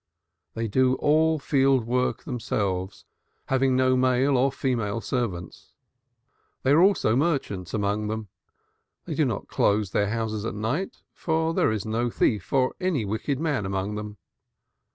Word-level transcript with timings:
They 0.55 0.67
do 0.67 0.95
all 0.95 1.37
field 1.37 1.85
work 1.85 2.23
themselves, 2.23 3.05
having 3.49 3.75
no 3.75 3.95
male 3.95 4.35
or 4.35 4.51
female 4.51 4.99
servants; 4.99 5.73
there 6.63 6.79
are 6.79 6.81
also 6.81 7.15
merchants 7.15 7.71
among 7.71 8.07
them. 8.07 8.27
They 9.05 9.13
do 9.13 9.25
not 9.25 9.47
close 9.47 9.91
their 9.91 10.09
houses 10.09 10.43
at 10.43 10.55
night, 10.55 11.03
for 11.13 11.53
there 11.53 11.71
is 11.71 11.85
no 11.85 12.09
thief 12.09 12.51
nor 12.51 12.73
any 12.79 13.05
wicked 13.05 13.39
man 13.39 13.63
among 13.63 13.93
them. 13.93 14.17